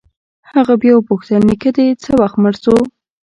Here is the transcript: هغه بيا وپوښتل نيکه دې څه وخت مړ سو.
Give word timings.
هغه 0.53 0.73
بيا 0.81 0.93
وپوښتل 0.95 1.41
نيکه 1.49 1.69
دې 1.77 1.87
څه 2.03 2.11
وخت 2.21 2.37
مړ 2.43 2.53
سو. 2.63 2.75